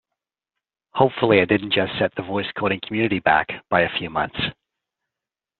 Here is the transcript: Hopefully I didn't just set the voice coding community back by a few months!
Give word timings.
Hopefully 0.95 1.41
I 1.41 1.45
didn't 1.45 1.73
just 1.73 1.91
set 1.99 2.15
the 2.15 2.23
voice 2.23 2.51
coding 2.57 2.79
community 2.83 3.19
back 3.19 3.47
by 3.69 3.81
a 3.81 3.97
few 3.99 4.09
months! 4.09 4.39